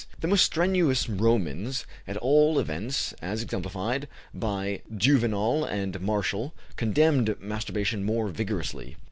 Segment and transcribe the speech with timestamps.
[0.19, 8.03] The more strenuous Romans, at all events as exemplified by Juvenal and Martial, condemned masturbation
[8.03, 8.97] more vigorously.